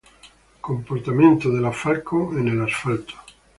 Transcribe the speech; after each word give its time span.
Comportamiento 0.61 1.51
de 1.51 1.61
la 1.61 1.71
Falcon 1.71 2.39
en 2.39 2.47
el 2.47 2.61
asfalto. 2.63 3.13